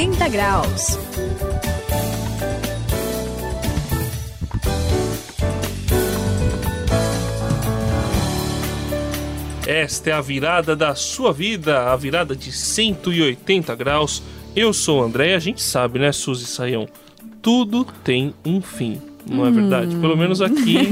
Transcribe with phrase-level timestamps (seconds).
[0.00, 0.98] 180 graus.
[9.66, 14.22] Esta é a virada da sua vida, a virada de 180 graus.
[14.56, 16.88] Eu sou o André a gente sabe, né, Suzy Saião?
[17.42, 19.96] Tudo tem um fim não é verdade?
[19.96, 20.88] Pelo menos aqui,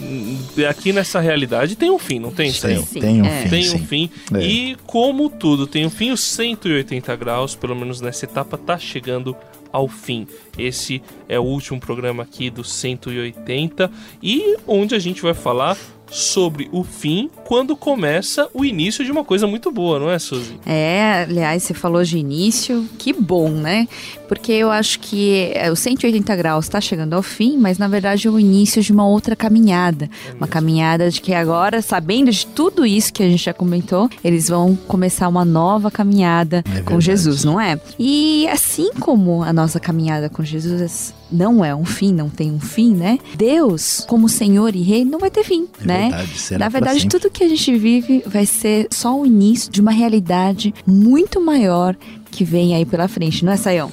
[0.68, 2.50] aqui nessa realidade tem um fim, não tem?
[2.52, 3.42] Tem, tem um é.
[3.42, 3.48] fim.
[3.50, 4.10] Tem um fim.
[4.34, 4.42] É.
[4.42, 9.36] E como tudo tem um fim, os 180 graus, pelo menos nessa etapa, tá chegando
[9.70, 10.26] ao fim.
[10.56, 13.90] Esse é o último programa aqui do 180
[14.22, 15.76] e onde a gente vai falar
[16.14, 20.60] sobre o fim quando começa o início de uma coisa muito boa, não é, Suzy?
[20.64, 23.88] É, aliás, você falou de início, que bom, né?
[24.28, 28.28] Porque eu acho que é, o 180 graus está chegando ao fim, mas na verdade
[28.28, 30.08] é o início de uma outra caminhada.
[30.28, 34.08] É uma caminhada de que agora, sabendo de tudo isso que a gente já comentou,
[34.22, 37.80] eles vão começar uma nova caminhada é com Jesus, não é?
[37.98, 42.60] E assim como a nossa caminhada com Jesus não é um fim, não tem um
[42.60, 43.18] fim, né?
[43.36, 46.10] Deus, como Senhor e Rei, não vai ter fim, é né?
[46.10, 49.90] Verdade, Na verdade, tudo que a gente vive vai ser só o início de uma
[49.90, 51.96] realidade muito maior
[52.30, 53.92] que vem aí pela frente, não é, Sayão?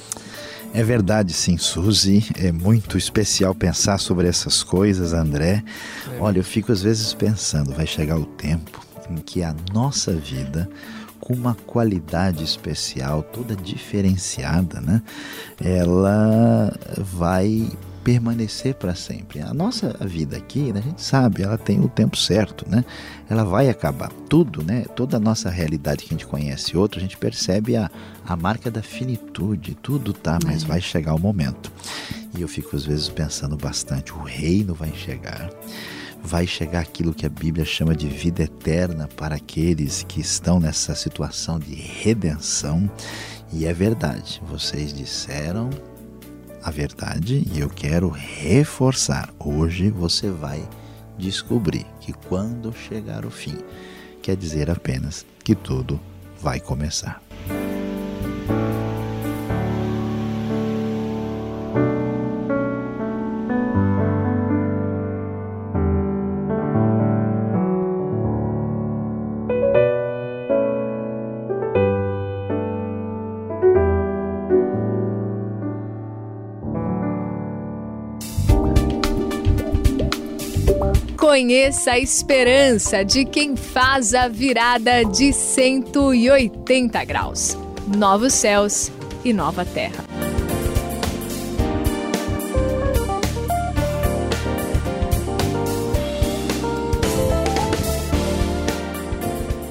[0.74, 2.24] É verdade, sim, Suzy.
[2.34, 5.62] É muito especial pensar sobre essas coisas, André.
[6.10, 6.18] É.
[6.18, 8.80] Olha, eu fico às vezes pensando, vai chegar o tempo
[9.10, 10.68] em que a nossa vida
[11.32, 15.02] com uma qualidade especial, toda diferenciada, né?
[15.58, 17.70] Ela vai
[18.04, 19.40] permanecer para sempre.
[19.40, 22.84] A nossa vida aqui, né, a gente sabe, ela tem o tempo certo, né?
[23.30, 24.10] Ela vai acabar.
[24.28, 24.84] Tudo, né?
[24.94, 27.90] Toda a nossa realidade que a gente conhece outra, a gente percebe a,
[28.26, 29.76] a marca da finitude.
[29.80, 30.66] Tudo tá, mas é.
[30.66, 31.72] vai chegar o momento.
[32.36, 35.50] E eu fico às vezes pensando bastante, o reino vai chegar
[36.22, 40.94] vai chegar aquilo que a Bíblia chama de vida eterna para aqueles que estão nessa
[40.94, 42.90] situação de redenção.
[43.52, 45.68] E é verdade, vocês disseram
[46.62, 49.28] a verdade e eu quero reforçar.
[49.38, 50.66] Hoje você vai
[51.18, 53.58] descobrir que quando chegar o fim,
[54.22, 56.00] quer dizer apenas que tudo
[56.40, 57.20] vai começar.
[81.62, 87.56] Conheça a esperança de quem faz a virada de 180 graus.
[87.96, 88.90] Novos céus
[89.24, 90.04] e nova terra.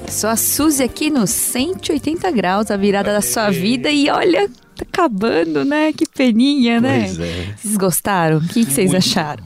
[0.08, 4.48] Sou a Suzy aqui no 180 graus, a virada da sua vida e olha,
[4.84, 5.92] tá acabando, né?
[5.92, 7.04] Que peninha, né?
[7.04, 7.54] Pois é.
[7.56, 8.38] Vocês gostaram?
[8.38, 9.42] O que, que vocês acharam?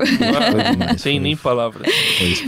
[0.89, 1.87] Não tem nem palavras.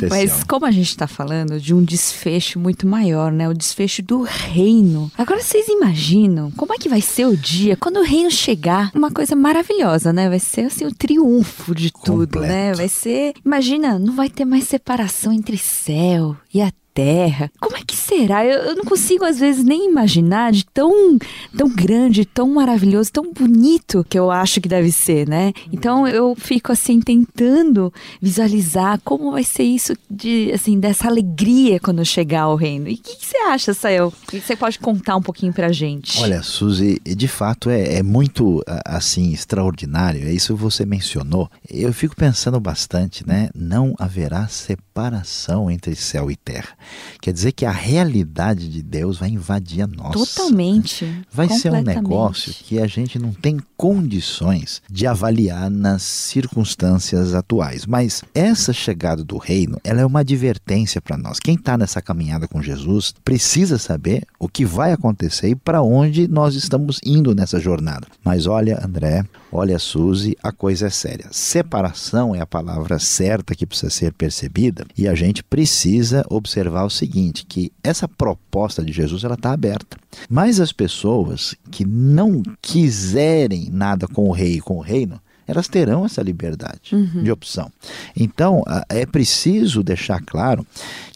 [0.09, 3.49] Mas como a gente tá falando de um desfecho muito maior, né?
[3.49, 5.11] O desfecho do reino.
[5.17, 8.91] Agora vocês imaginam como é que vai ser o dia quando o reino chegar?
[8.95, 10.29] Uma coisa maravilhosa, né?
[10.29, 12.47] Vai ser assim o triunfo de tudo, né?
[12.47, 12.47] Completo.
[12.49, 12.73] né?
[12.75, 17.49] Vai ser, imagina, não vai ter mais separação entre céu e a terra.
[17.61, 18.45] Como é que será?
[18.45, 21.17] Eu, eu, não consigo às vezes nem imaginar de tão,
[21.57, 25.53] tão grande, tão maravilhoso, tão bonito que eu acho que deve ser, né?
[25.73, 32.05] Então eu fico assim tentando visualizar como vai ser isso de assim dessa alegria quando
[32.05, 32.89] chegar ao reino.
[32.89, 34.13] E o que, que, você acha, Sael?
[34.33, 36.21] Você pode contar um pouquinho pra gente?
[36.21, 40.27] Olha, Suzy, de fato é, é muito assim extraordinário.
[40.27, 41.49] É isso que você mencionou.
[41.71, 43.51] Eu fico pensando bastante, né?
[43.55, 46.77] Não haverá separação entre céu e terra.
[47.21, 50.13] Quer dizer que a realidade de Deus vai invadir a nossa.
[50.13, 51.23] Totalmente.
[51.33, 57.87] Vai ser um negócio que a gente não tem condições de avaliar nas circunstâncias atuais.
[57.87, 61.39] Mas essa chegada do reino, ela é uma advertência para nós.
[61.39, 66.29] Quem está nessa caminhada com Jesus precisa saber o que vai acontecer e para onde
[66.29, 68.07] nós estamos indo nessa jornada.
[68.25, 71.27] Mas olha, André, olha, Suzy, a coisa é séria.
[71.31, 76.91] Separação é a palavra certa que precisa ser percebida e a gente precisa observar o
[76.91, 79.97] seguinte, que essa proposta de Jesus ela está aberta.
[80.29, 85.67] Mas as pessoas que não quiserem nada com o rei e com o reino, elas
[85.67, 87.23] terão essa liberdade uhum.
[87.23, 87.73] de opção.
[88.15, 90.67] Então, é preciso deixar claro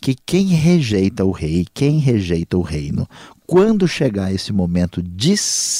[0.00, 3.06] que quem rejeita o rei, quem rejeita o reino,
[3.52, 5.34] quando chegar esse momento de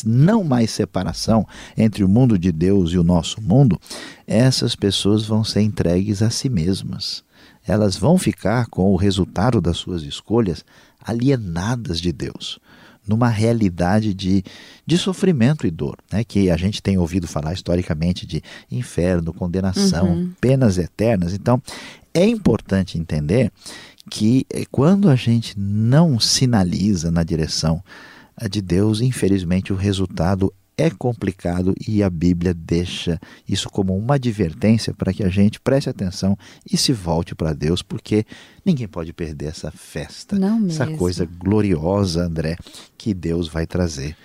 [0.05, 3.81] não mais separação entre o mundo de Deus e o nosso mundo,
[4.27, 7.25] essas pessoas vão ser entregues a si mesmas
[7.65, 10.65] elas vão ficar com o resultado das suas escolhas
[11.01, 12.59] alienadas de Deus.
[13.07, 14.45] numa realidade de,
[14.87, 16.23] de sofrimento e dor, né?
[16.23, 18.41] que a gente tem ouvido falar historicamente de
[18.71, 20.33] inferno, condenação, Uhum.
[20.41, 21.35] penas eternas.
[21.35, 21.61] Então,
[22.15, 23.51] é importante entender
[24.11, 27.83] que eh, quando a gente não sinaliza na direção
[28.41, 34.15] eh, de Deus, infelizmente o resultado é complicado e a Bíblia deixa isso como uma
[34.15, 36.37] advertência para que a gente preste atenção
[36.71, 38.25] e se volte para Deus, porque
[38.65, 42.57] ninguém pode perder essa festa, Não essa coisa gloriosa, André,
[42.97, 44.17] que Deus vai trazer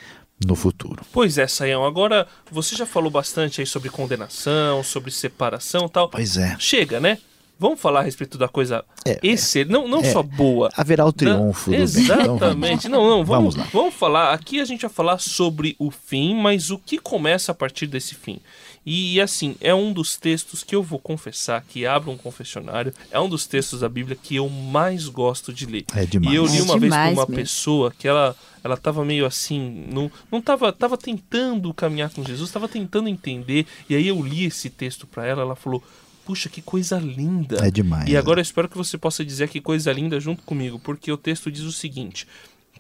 [0.46, 1.04] no futuro.
[1.12, 1.86] Pois é, Saião.
[1.86, 6.10] Agora, você já falou bastante aí sobre condenação, sobre separação e tal.
[6.10, 7.18] Pois é, Chega, né?
[7.60, 10.12] Vamos falar a respeito da coisa É, excelente, não, não é.
[10.12, 10.70] só boa.
[10.76, 11.86] haverá o triunfo do bem.
[11.86, 12.88] Então, Exatamente.
[12.90, 13.68] Não, não, vamos, Vamos lá.
[13.74, 14.34] vamos falar.
[14.34, 18.14] Aqui a gente vai falar sobre o fim, mas o que começa a partir desse
[18.16, 18.40] fim.
[18.86, 23.20] E assim, é um dos textos que eu vou confessar, que abre um confessionário, é
[23.20, 25.84] um dos textos da Bíblia que eu mais gosto de ler.
[25.94, 26.34] É demais.
[26.34, 27.36] E eu li É uma vez com uma mesmo.
[27.36, 32.52] pessoa que ela ela tava meio assim, não, não tava, tava tentando caminhar com Jesus,
[32.52, 33.66] tava tentando entender.
[33.90, 35.82] E aí eu li esse texto para ela, ela falou:
[36.28, 37.66] "Puxa, que coisa linda".
[37.66, 38.10] É demais.
[38.10, 41.16] E agora eu espero que você possa dizer que coisa linda junto comigo, porque o
[41.16, 42.28] texto diz o seguinte: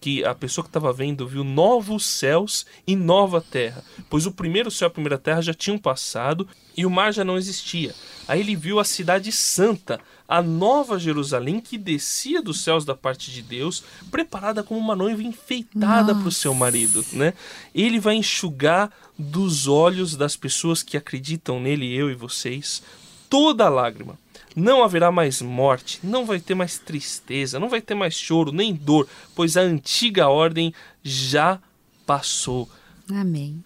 [0.01, 4.69] que a pessoa que estava vendo viu novos céus e nova terra, pois o primeiro
[4.69, 6.45] céu e a primeira terra já tinham passado
[6.75, 7.95] e o mar já não existia.
[8.27, 13.31] Aí ele viu a cidade santa, a nova Jerusalém que descia dos céus da parte
[13.31, 17.33] de Deus, preparada como uma noiva enfeitada para o seu marido, né?
[17.73, 22.83] Ele vai enxugar dos olhos das pessoas que acreditam nele, eu e vocês,
[23.29, 24.18] toda lágrima.
[24.56, 28.74] Não haverá mais morte, não vai ter mais tristeza, não vai ter mais choro, nem
[28.74, 31.59] dor, pois a antiga ordem já
[32.07, 32.68] passou.
[33.12, 33.63] Amém.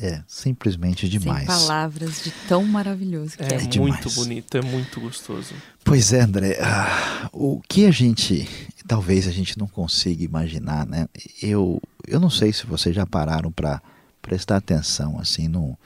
[0.00, 1.46] É simplesmente demais.
[1.46, 3.58] Sem palavras de tão maravilhoso que É, é.
[3.58, 3.76] demais.
[3.76, 5.54] muito bonito, é muito gostoso.
[5.84, 6.58] Pois é, André.
[6.62, 8.48] ah, o que a gente,
[8.88, 11.06] talvez a gente não consiga imaginar, né?
[11.42, 13.82] Eu, eu não sei se vocês já pararam para
[14.22, 15.78] prestar atenção assim no,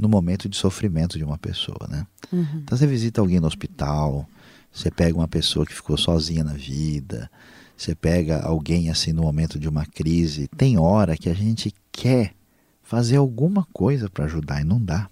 [0.00, 2.06] no momento de sofrimento de uma pessoa, né?
[2.32, 2.62] Uhum.
[2.62, 4.26] Então você visita alguém no hospital,
[4.72, 7.30] você pega uma pessoa que ficou sozinha na vida,
[7.76, 10.48] você pega alguém assim no momento de uma crise.
[10.56, 12.34] Tem hora que a gente quer
[12.82, 15.08] fazer alguma coisa para ajudar e não dá.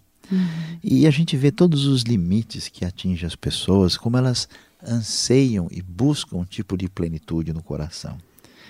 [0.83, 4.49] E a gente vê todos os limites que atingem as pessoas, como elas
[4.83, 8.19] anseiam e buscam um tipo de plenitude no coração.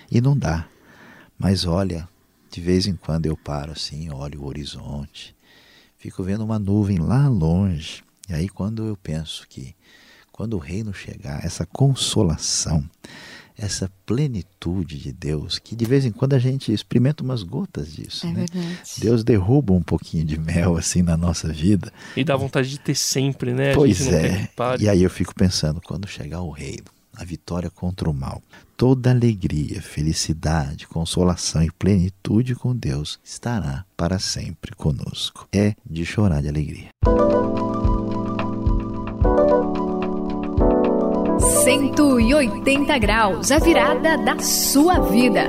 [0.09, 0.67] E não dá.
[1.37, 2.07] Mas olha,
[2.51, 5.35] de vez em quando eu paro assim, olho o horizonte,
[5.99, 8.01] fico vendo uma nuvem lá longe.
[8.27, 9.75] E aí quando eu penso que
[10.31, 12.89] quando o reino chegar, essa consolação,
[13.57, 18.25] essa plenitude de Deus, que de vez em quando a gente experimenta umas gotas disso,
[18.25, 18.45] É né?
[18.49, 18.79] verdade.
[18.99, 21.91] Deus derruba um pouquinho de mel assim na nossa vida.
[22.15, 23.73] E dá vontade de ter sempre, né?
[23.73, 24.49] a Pois é.
[24.79, 26.85] E aí eu fico pensando, quando chegar o reino,
[27.19, 28.41] a vitória contra o mal,
[28.77, 35.45] toda alegria, felicidade, consolação e plenitude com Deus estará para sempre conosco.
[35.51, 36.87] É de chorar de alegria.
[41.63, 45.43] 180 graus, a virada da sua vida.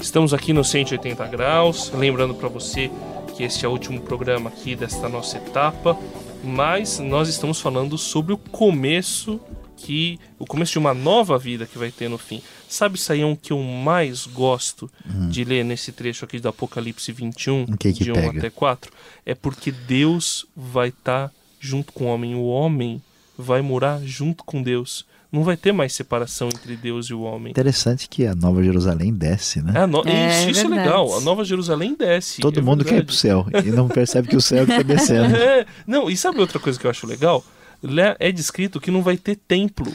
[0.00, 2.90] Estamos aqui no 180 graus, lembrando para você
[3.36, 5.96] que este é o último programa aqui desta nossa etapa,
[6.42, 9.40] mas nós estamos falando sobre o começo
[9.76, 12.42] que o começo de uma nova vida que vai ter no fim.
[12.68, 14.90] Sabe, Saião, que eu mais gosto
[15.30, 18.38] de ler nesse trecho aqui do Apocalipse 21, O que que de 1 pega?
[18.38, 18.92] até 4?
[19.24, 22.34] É porque Deus vai estar junto com o homem.
[22.34, 23.02] O homem
[23.38, 25.06] vai morar junto com Deus.
[25.32, 27.50] Não vai ter mais separação entre Deus e o homem.
[27.52, 29.72] Interessante que a Nova Jerusalém desce, né?
[29.76, 30.88] É, a no- É, isso, isso é verdade.
[30.88, 31.16] legal.
[31.16, 32.40] A Nova Jerusalém desce.
[32.40, 33.06] Todo é mundo quer ir verdade.
[33.06, 35.34] pro céu e não percebe que o céu está descendo.
[35.40, 37.44] É, não, e sabe outra coisa que eu acho legal?
[37.82, 39.90] Lá É descrito que não vai ter templo.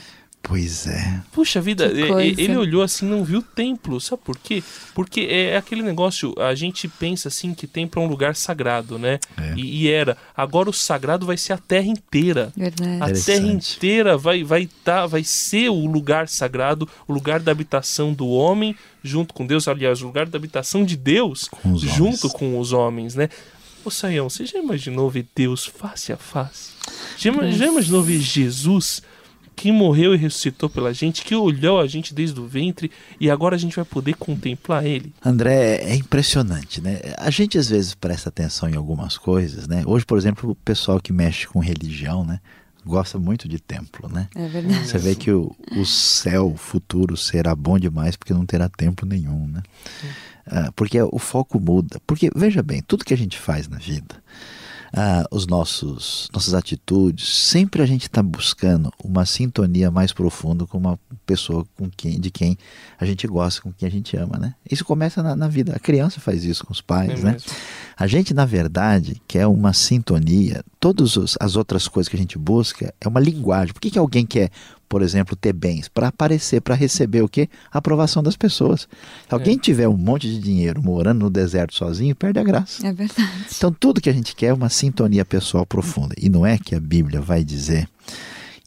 [0.47, 1.21] Pois é.
[1.31, 3.99] Puxa vida, ele olhou assim, não viu templo.
[3.99, 4.63] Sabe por quê?
[4.93, 9.19] Porque é aquele negócio, a gente pensa assim que templo é um lugar sagrado, né?
[9.37, 9.55] É.
[9.57, 10.15] E, e era.
[10.37, 12.53] Agora o sagrado vai ser a terra inteira.
[12.55, 13.01] Verdade.
[13.01, 18.13] A terra inteira vai vai tá, vai ser o lugar sagrado, o lugar da habitação
[18.13, 22.33] do homem junto com Deus, aliás, o lugar da habitação de Deus Com junto homens.
[22.33, 23.29] com os homens, né?
[23.83, 26.71] Ô Saião, você já imaginou ver Deus face a face?
[27.17, 29.01] Já, já imaginou ver Jesus
[29.55, 33.55] que morreu e ressuscitou pela gente, que olhou a gente desde o ventre e agora
[33.55, 35.13] a gente vai poder contemplar ele?
[35.23, 36.99] André, é impressionante, né?
[37.17, 39.83] A gente às vezes presta atenção em algumas coisas, né?
[39.85, 42.39] Hoje, por exemplo, o pessoal que mexe com religião, né?
[42.85, 44.27] Gosta muito de templo, né?
[44.35, 44.87] É verdade.
[44.87, 49.47] Você vê que o, o céu futuro será bom demais porque não terá templo nenhum,
[49.47, 49.63] né?
[50.45, 51.99] Ah, porque o foco muda.
[52.05, 54.15] Porque, veja bem, tudo que a gente faz na vida,
[54.97, 60.77] ah, os nossos nossas atitudes, sempre a gente está buscando uma sintonia mais profunda com
[60.77, 62.57] uma pessoa com quem, de quem
[62.97, 64.55] a gente gosta, com quem a gente ama, né?
[64.71, 65.75] Isso começa na, na vida.
[65.75, 67.37] A criança faz isso com os pais, é né?
[67.97, 70.63] A gente, na verdade, quer uma sintonia.
[70.79, 73.73] Todas as outras coisas que a gente busca é uma linguagem.
[73.73, 74.51] Por que, que alguém quer
[74.87, 77.49] por exemplo, ter bens, para aparecer, para receber o quê?
[77.71, 78.81] A aprovação das pessoas.
[79.27, 79.59] Se alguém é.
[79.59, 82.85] tiver um monte de dinheiro morando no deserto sozinho, perde a graça.
[82.85, 83.45] É verdade.
[83.57, 86.15] Então, tudo que a gente quer é uma sintonia pessoal profunda.
[86.17, 87.89] E não é que a Bíblia vai dizer.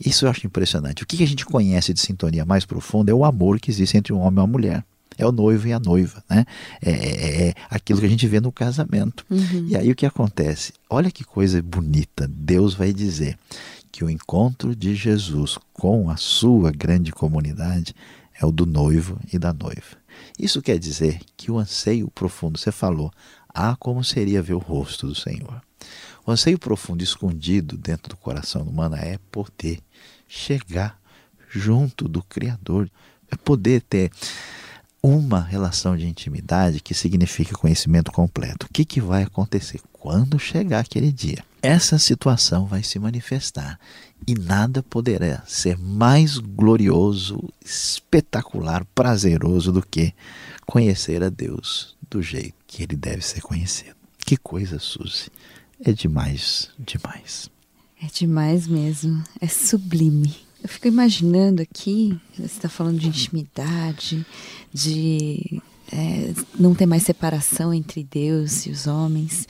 [0.05, 1.03] Isso eu acho impressionante.
[1.03, 4.13] O que a gente conhece de sintonia mais profunda é o amor que existe entre
[4.13, 4.85] um homem e uma mulher
[5.19, 6.47] é o noivo e a noiva, né?
[6.81, 9.27] É, é, é aquilo que a gente vê no casamento.
[9.29, 9.67] Uhum.
[9.69, 10.73] E aí o que acontece?
[10.89, 12.29] Olha que coisa bonita.
[12.29, 13.37] Deus vai dizer
[13.91, 17.95] que o encontro de Jesus com a sua grande comunidade
[18.41, 19.99] é o do noivo e da noiva.
[20.39, 23.13] Isso quer dizer que o anseio profundo, você falou,
[23.49, 25.61] ah, como seria ver o rosto do Senhor.
[26.25, 29.81] O anseio profundo escondido dentro do coração humano é poder
[30.29, 31.01] chegar
[31.49, 32.91] junto do Criador,
[33.31, 34.11] é poder ter
[35.03, 38.67] uma relação de intimidade que significa conhecimento completo.
[38.67, 41.45] O que, que vai acontecer quando chegar aquele dia?
[41.63, 43.79] Essa situação vai se manifestar
[44.27, 50.13] e nada poderá ser mais glorioso, espetacular, prazeroso do que
[50.67, 53.97] conhecer a Deus do jeito que ele deve ser conhecido.
[54.19, 55.31] Que coisa, Suzy.
[55.85, 57.51] É demais, demais.
[58.03, 59.23] É demais mesmo.
[59.41, 60.48] É sublime.
[60.63, 64.27] Eu fico imaginando aqui, você está falando de intimidade,
[64.73, 69.47] de é, não ter mais separação entre Deus e os homens.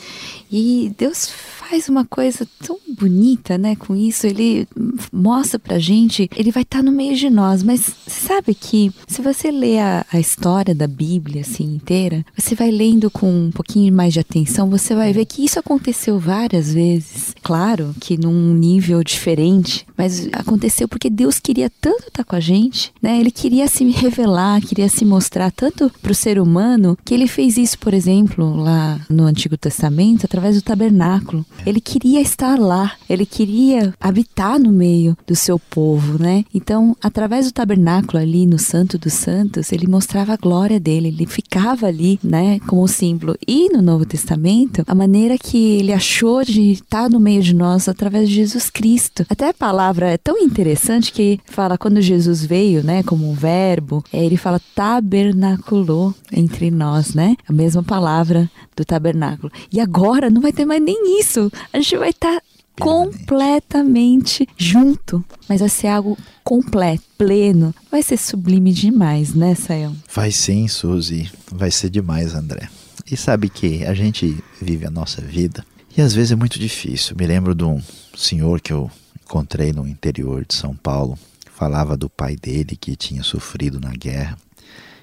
[0.51, 4.27] E Deus faz uma coisa tão bonita, né, com isso.
[4.27, 4.67] Ele
[5.13, 7.63] mostra pra gente, ele vai estar tá no meio de nós.
[7.63, 12.71] Mas sabe que se você lê a, a, história da Bíblia assim inteira, você vai
[12.71, 17.35] lendo com um pouquinho mais de atenção, você vai ver que isso aconteceu várias vezes.
[17.43, 22.41] Claro que num nível diferente, mas aconteceu porque Deus queria tanto estar tá com a
[22.41, 23.19] gente, né?
[23.19, 27.79] Ele queria se revelar, queria se mostrar tanto pro ser humano que ele fez isso,
[27.79, 31.47] por exemplo, lá no Antigo Testamento, através do tabernáculo.
[31.65, 36.45] Ele queria estar lá, ele queria habitar no meio do seu povo, né?
[36.53, 41.27] Então, através do tabernáculo ali no Santo dos Santos, ele mostrava a glória dele, ele
[41.27, 43.37] ficava ali, né, como símbolo.
[43.47, 47.89] E no Novo Testamento, a maneira que ele achou de estar no meio de nós
[47.89, 49.25] através de Jesus Cristo.
[49.29, 54.03] Até a palavra é tão interessante que fala quando Jesus veio, né, como um verbo,
[54.13, 57.37] é, ele fala tabernaculou entre nós, né?
[57.49, 59.53] A mesma palavra do tabernáculo.
[59.73, 61.51] E agora não vai ter mais nem isso.
[61.73, 62.43] A gente vai estar tá
[62.79, 65.25] completamente junto.
[65.49, 67.75] Mas vai ser algo completo, pleno.
[67.91, 69.97] Vai ser sublime demais, né, Sayão?
[70.15, 71.31] Vai sim, Suzy.
[71.51, 72.69] Vai ser demais, André.
[73.11, 75.65] E sabe que a gente vive a nossa vida
[75.97, 77.17] e às vezes é muito difícil.
[77.19, 77.83] Me lembro de um
[78.17, 81.19] senhor que eu encontrei no interior de São Paulo.
[81.55, 84.39] Falava do pai dele que tinha sofrido na guerra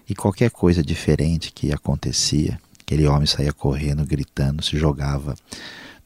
[0.08, 5.36] e qualquer coisa diferente que acontecia, aquele homem saía correndo, gritando, se jogava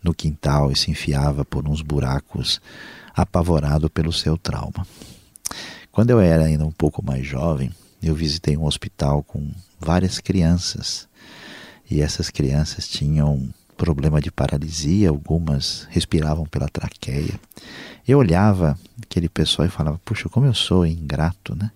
[0.02, 2.62] no quintal e se enfiava por uns buracos,
[3.14, 4.88] apavorado pelo seu trauma.
[5.92, 11.08] Quando eu era ainda um pouco mais jovem, eu visitei um hospital com várias crianças
[11.92, 17.40] e essas crianças tinham problema de paralisia, algumas respiravam pela traqueia.
[18.08, 21.72] Eu olhava aquele pessoal e falava: Puxa, como eu sou ingrato, né?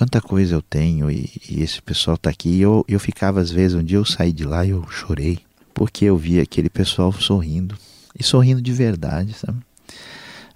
[0.00, 2.48] Quanta coisa eu tenho e, e esse pessoal está aqui.
[2.48, 5.40] E eu, eu ficava, às vezes, um dia eu saí de lá e eu chorei,
[5.74, 7.76] porque eu via aquele pessoal sorrindo,
[8.18, 9.58] e sorrindo de verdade, sabe?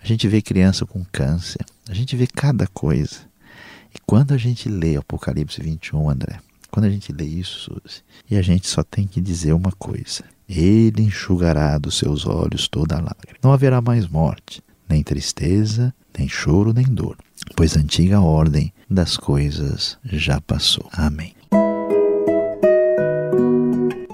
[0.02, 3.16] A gente vê criança com câncer, a gente vê cada coisa.
[3.94, 6.38] E quando a gente lê Apocalipse 21, André,
[6.70, 10.24] quando a gente lê isso, Suzy, e a gente só tem que dizer uma coisa:
[10.48, 13.38] Ele enxugará dos seus olhos toda lágrima.
[13.42, 17.18] Não haverá mais morte, nem tristeza, nem choro, nem dor,
[17.56, 20.86] pois a antiga ordem das coisas já passou.
[20.92, 21.34] Amém.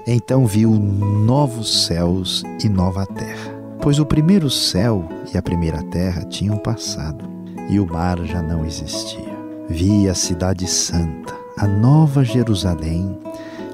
[0.07, 6.23] Então viu novos céus e nova terra, pois o primeiro céu e a primeira terra
[6.23, 7.23] tinham passado,
[7.69, 9.31] e o mar já não existia.
[9.69, 13.17] Vi a cidade santa, a nova Jerusalém,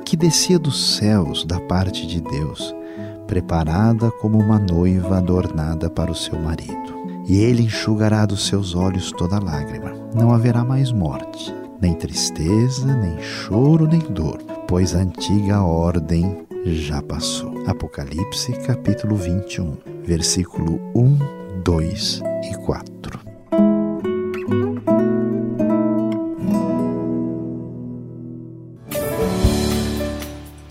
[0.06, 2.76] que descia dos céus da parte de Deus,
[3.26, 6.97] preparada como uma noiva adornada para o seu marido
[7.28, 9.92] e ele enxugará dos seus olhos toda lágrima.
[10.16, 17.02] Não haverá mais morte, nem tristeza, nem choro, nem dor, pois a antiga ordem já
[17.02, 17.68] passou.
[17.68, 21.18] Apocalipse, capítulo 21, versículo 1,
[21.64, 23.20] 2 e 4.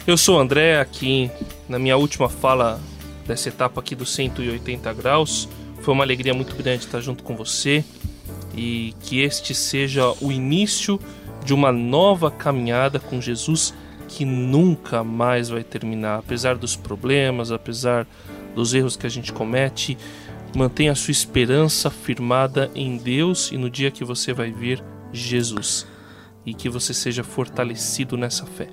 [0.06, 1.30] Eu sou o André, aqui
[1.68, 2.80] na minha última fala
[3.26, 5.48] dessa etapa aqui dos 180 graus.
[5.80, 7.84] Foi uma alegria muito grande estar junto com você
[8.56, 10.98] e que este seja o início
[11.44, 13.72] de uma nova caminhada com Jesus
[14.08, 18.06] que nunca mais vai terminar, apesar dos problemas, apesar
[18.54, 19.96] dos erros que a gente comete.
[20.56, 25.86] Mantenha a sua esperança firmada em Deus e no dia que você vai ver Jesus.
[26.44, 28.68] E que você seja fortalecido nessa fé.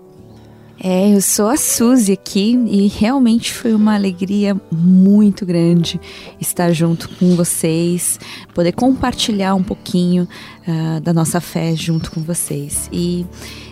[0.86, 5.98] É, eu sou a Suzy aqui e realmente foi uma alegria muito grande
[6.42, 8.20] estar junto com vocês,
[8.54, 10.28] poder compartilhar um pouquinho
[10.68, 12.90] uh, da nossa fé junto com vocês.
[12.92, 13.26] E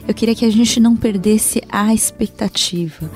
[0.08, 3.12] eu queria que a gente não perdesse a expectativa,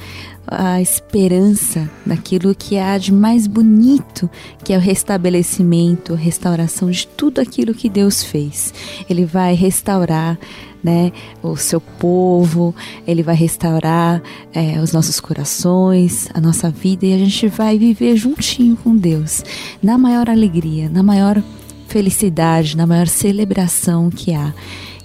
[0.45, 4.29] a esperança naquilo que há de mais bonito,
[4.61, 8.73] que é o restabelecimento, a restauração de tudo aquilo que Deus fez.
[9.09, 10.37] Ele vai restaurar
[10.85, 11.11] né,
[11.41, 12.75] o seu povo,
[13.07, 14.21] ele vai restaurar
[14.53, 19.43] é, os nossos corações, a nossa vida e a gente vai viver juntinho com Deus,
[19.81, 21.41] na maior alegria, na maior
[21.87, 24.53] felicidade, na maior celebração que há.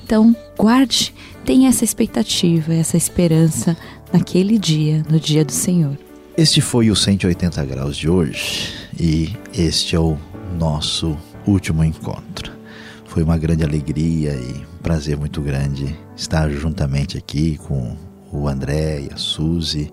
[0.04, 1.14] Então, guarde,
[1.46, 3.74] tenha essa expectativa, essa esperança
[4.12, 5.96] naquele dia, no dia do Senhor.
[6.36, 10.18] Este foi o 180 graus de hoje e este é o
[10.58, 12.59] nosso último encontro.
[13.10, 17.96] Foi uma grande alegria e prazer muito grande estar juntamente aqui com
[18.32, 19.92] o André e a Suzy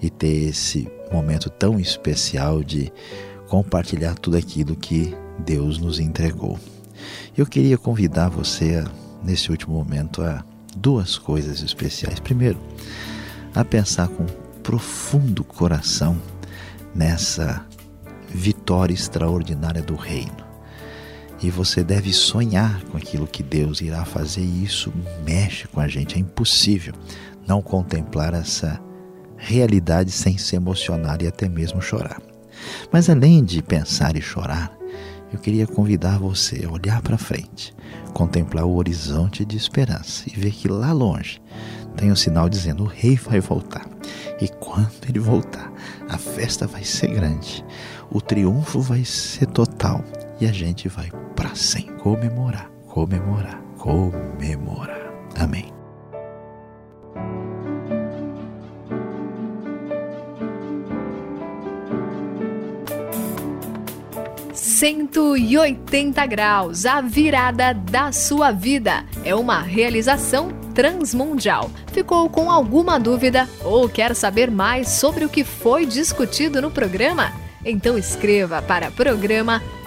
[0.00, 2.92] e ter esse momento tão especial de
[3.48, 6.56] compartilhar tudo aquilo que Deus nos entregou.
[7.36, 8.84] Eu queria convidar você,
[9.24, 10.44] nesse último momento, a
[10.76, 12.20] duas coisas especiais.
[12.20, 12.60] Primeiro,
[13.52, 14.24] a pensar com
[14.62, 16.16] profundo coração
[16.94, 17.66] nessa
[18.28, 20.41] vitória extraordinária do Reino
[21.42, 24.92] e você deve sonhar com aquilo que Deus irá fazer, e isso
[25.24, 26.16] mexe com a gente.
[26.16, 26.94] É impossível
[27.46, 28.80] não contemplar essa
[29.36, 32.22] realidade sem se emocionar e até mesmo chorar.
[32.92, 34.72] Mas além de pensar e chorar,
[35.32, 37.74] eu queria convidar você a olhar para frente,
[38.12, 41.40] contemplar o horizonte de esperança e ver que lá longe
[41.96, 43.88] tem um sinal dizendo: o rei vai voltar.
[44.40, 45.72] E quando ele voltar,
[46.08, 47.64] a festa vai ser grande,
[48.10, 50.04] o triunfo vai ser total
[50.42, 55.12] e a gente vai para sempre comemorar, comemorar, comemorar.
[55.38, 55.72] Amém.
[64.52, 69.04] Cento e oitenta graus, a virada da sua vida.
[69.24, 71.70] É uma realização transmundial.
[71.92, 77.32] Ficou com alguma dúvida ou quer saber mais sobre o que foi discutido no programa?
[77.64, 79.62] Então escreva para programa